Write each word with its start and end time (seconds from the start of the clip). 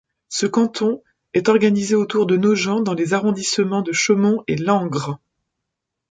Ce 0.29 0.47
canton 0.47 1.03
est 1.35 1.47
organisé 1.47 1.93
autour 1.93 2.25
de 2.25 2.35
Nogent 2.35 2.81
dans 2.83 2.95
les 2.95 3.13
arrondissements 3.13 3.83
de 3.83 3.91
Chaumont 3.91 4.43
et 4.47 4.55
Langres. 4.55 5.19